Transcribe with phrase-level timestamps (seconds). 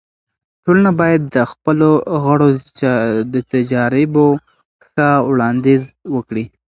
[0.63, 1.89] ټولنه باید د خپلو
[2.23, 2.49] غړو
[3.33, 4.25] د تجاريبو
[4.87, 5.83] ښه وړاندیز
[6.15, 6.45] وکړي.